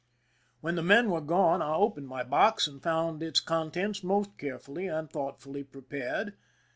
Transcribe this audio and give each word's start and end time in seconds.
When 0.61 0.73
the 0.73 0.81
men 0.81 1.11
were 1.11 1.21
gone 1.21 1.61
I 1.61 1.75
opened 1.75 2.07
my 2.07 2.23
box, 2.23 2.65
and 2.65 2.81
found 2.81 3.21
its 3.21 3.39
contents 3.39 4.03
most 4.03 4.35
carefully 4.39 4.87
and 4.87 5.07
thoughtfully 5.07 5.63
prepared. 5.63 6.33